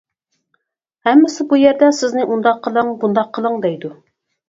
ھەممىسى 1.09 1.47
بۇ 1.53 1.61
يەردە 1.65 1.91
سىزنى 2.01 2.27
ئۇنداق 2.31 2.65
قىلىڭ، 2.67 2.93
بۇنداق 3.07 3.33
قىلىڭ 3.39 3.65
دەيدۇ. 3.69 3.97